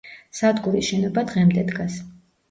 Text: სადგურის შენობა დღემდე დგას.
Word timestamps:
სადგურის 0.35 0.87
შენობა 0.87 1.23
დღემდე 1.31 1.65
დგას. 1.67 1.99